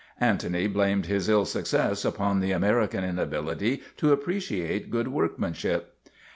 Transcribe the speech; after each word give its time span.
Antony 0.19 0.65
blamed 0.65 1.05
his 1.05 1.29
ill 1.29 1.45
success 1.45 2.03
upon 2.03 2.39
the 2.39 2.49
American 2.53 3.03
inability 3.03 3.83
to 3.97 4.11
appreciate 4.11 4.89
good 4.89 5.09
workmanship. 5.09 5.95